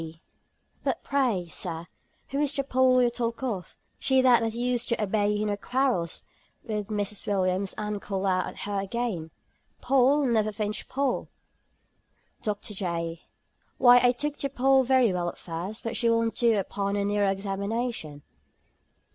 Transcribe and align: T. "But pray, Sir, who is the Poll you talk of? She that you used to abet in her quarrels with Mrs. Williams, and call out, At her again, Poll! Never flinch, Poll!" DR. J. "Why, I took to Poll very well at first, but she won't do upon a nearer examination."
T. 0.01 0.19
"But 0.83 1.03
pray, 1.03 1.45
Sir, 1.47 1.85
who 2.29 2.39
is 2.39 2.55
the 2.55 2.63
Poll 2.63 3.03
you 3.03 3.11
talk 3.11 3.43
of? 3.43 3.77
She 3.99 4.19
that 4.23 4.41
you 4.51 4.59
used 4.65 4.89
to 4.89 4.99
abet 4.99 5.29
in 5.29 5.47
her 5.47 5.55
quarrels 5.55 6.25
with 6.63 6.87
Mrs. 6.87 7.27
Williams, 7.27 7.75
and 7.77 8.01
call 8.01 8.25
out, 8.25 8.47
At 8.47 8.59
her 8.61 8.79
again, 8.79 9.29
Poll! 9.79 10.25
Never 10.25 10.51
flinch, 10.51 10.89
Poll!" 10.89 11.29
DR. 12.41 12.55
J. 12.73 13.21
"Why, 13.77 13.99
I 14.03 14.11
took 14.11 14.37
to 14.37 14.49
Poll 14.49 14.83
very 14.83 15.13
well 15.13 15.29
at 15.29 15.37
first, 15.37 15.83
but 15.83 15.95
she 15.95 16.09
won't 16.09 16.33
do 16.33 16.57
upon 16.57 16.95
a 16.95 17.05
nearer 17.05 17.29
examination." 17.29 18.23